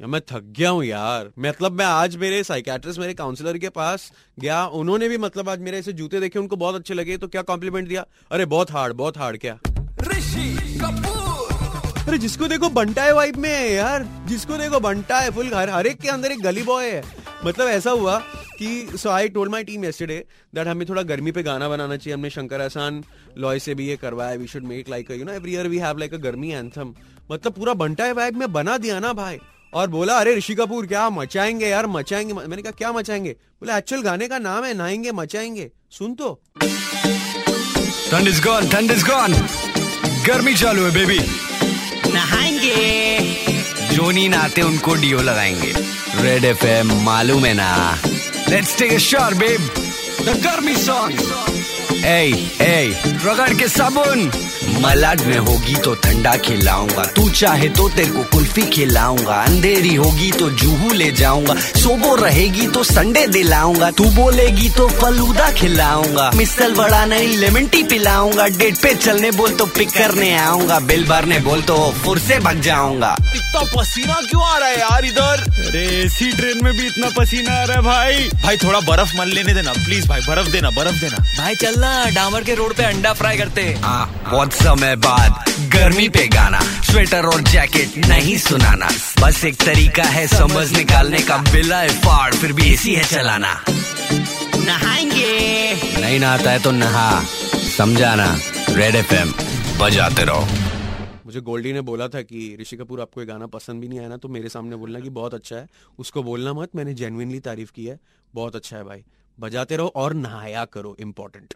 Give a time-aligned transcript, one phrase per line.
[0.00, 4.64] मैं थक गया हूँ यार। मतलब मैं आज मेरे साइकेट्रिस्ट मेरे काउंसलर के पास गया।
[4.66, 7.88] उन्होंने भी मतलब आज मेरे ऐसे जूते देखे उनको बहुत अच्छे लगे तो क्या कॉम्प्लीमेंट
[7.88, 8.04] दिया?
[8.30, 9.58] अरे बहुत हार्ड बहुत हार्ड क्या?
[10.02, 15.30] ऋषि कपूर। अरे जिसको देखो बंटा है वाइब में है यार। जिसको देखो बंटा है
[15.30, 17.02] फुल हर हर एक के अंदर एक गली बॉय है।
[17.44, 18.18] मतलब ऐसा हुआ
[18.58, 20.20] कि so I told my team yesterday
[20.54, 23.04] that हमें थोड़ा गर्मी पे गाना बनाना चाहिए। हमने शंकर एहसान
[23.38, 25.98] लॉय से भी ये करवाया we should make like you know every year we have
[25.98, 26.94] like a garmi anthem
[27.32, 29.38] मतलब पूरा बंटा है वाइब में बना दिया ना भाई।
[29.74, 33.30] और बोला अरे ऋषि कपूर क्या मचाएँगे यार मचाएँगे मैंने कहा क्या मचाएँगे?
[33.30, 36.32] बोले एक्चुअल गाने का नाम है नहाएँगे मचाएँगे सुन तो।
[38.10, 39.32] Thand is gone thand is gone
[40.26, 41.18] गर्मी चालू है बेबी
[42.12, 45.72] नहाएँगे। जो नहीं नहाते उनको डीओ लगाएँगे।
[46.22, 47.98] रेड एफ़ एम मालूम है ना?
[48.48, 49.70] Let's take a shot babe
[50.22, 51.20] the garmi song
[52.04, 54.30] ए ए रगड़ के साबुन।
[54.80, 60.30] मलाड में होगी तो ठंडा खिलाऊँगा। तू चाहे तो तेरे को कुल्फी खिलाऊँगा। अंधेरी होगी
[60.32, 66.74] तो जूहू ले जाऊँगा। सोबो रहेगी तो संडे दिलाऊँगा। तू बोलेगी तो फलूदा खिलाऊँगा। मिसल
[66.74, 71.38] बड़ा नहीं लेमन टी पिलाऊँगा। डेट पे चलने बोल तो पिक करने आऊँगा। बिल भरने
[71.40, 75.44] बोल तो फुर से भग जाऊँगा। इतना पसीना क्यों आ रहा है यार इधर?
[75.60, 79.28] अरे एसी ट्रेन में भी इतना पसीना आ रहा है भाई। भाई थोड़ा बर्फ़ मन
[79.28, 83.12] लेने देना। प्लीज़ भाई बर्फ़ देना बर्फ़ देना। भाई चलना। डामर के रोड पे अंडा
[83.12, 88.88] फ्राई करते। हैं आ, बहुत समय बाद गर्मी पे गाना स्वेटर और जैकेट नहीं सुनाना।
[89.20, 93.52] बस एक तरीका है समझ निकालने का बिला है फाड़ फिर भी एसी है चलाना।
[94.56, 97.22] नहाएँगे। नहीं नहाता है तो नहा
[97.76, 98.26] समझाना
[98.70, 99.14] रेड एफ़
[99.80, 100.46] बजाते रहो।
[101.26, 104.08] मुझे गोल्डी ने बोला था कि ऋषि कपूर आपको ये गाना पसंद भी नहीं आया
[104.08, 105.66] ना तो मेरे सामने बोलना कि बहुत अच्छा है।
[105.98, 107.98] उसको बोलना मत मैंने जेनुइनली तारीफ़ की है।
[108.34, 109.04] बहुत अच्छा है भाई।
[109.38, 111.54] बजाते रहो और नहाया करो इम्पोर्टेंट